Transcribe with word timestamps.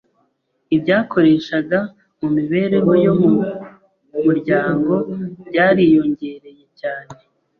Ibyakoreshaga 0.75 1.79
mu 2.19 2.27
mibereho 2.35 2.91
yo 3.05 3.13
mu 3.21 3.31
muryango 4.25 4.93
byariyongereye 5.47 6.65
cyane. 6.79 7.13